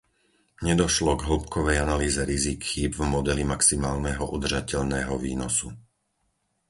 [0.67, 5.67] Nedošlo k hĺbkovej analýze rizík chýb v modeli maximálneho udržateľného výnosu.